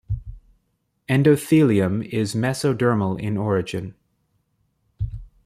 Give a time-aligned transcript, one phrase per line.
[1.07, 3.93] Endothelium is mesodermal in origin.